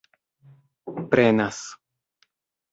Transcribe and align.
prenas 1.11 1.61